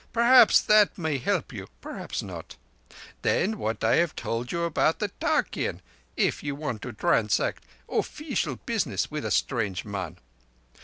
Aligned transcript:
Perhaps 0.13 0.61
that 0.61 0.97
may 0.97 1.19
help 1.19 1.53
you—perhaps 1.53 2.23
not. 2.23 2.55
Then 3.21 3.59
what 3.59 3.83
I 3.83 3.97
have 3.97 4.15
told 4.15 4.51
you 4.51 4.63
about 4.63 4.97
the 4.97 5.09
tarkeean, 5.21 5.79
if 6.17 6.41
you 6.41 6.55
want 6.55 6.81
to 6.81 6.91
transact 6.93 7.65
offeecial 7.87 8.57
business 8.65 9.11
with 9.11 9.23
a 9.23 9.29
strange 9.29 9.85
man. 9.85 10.17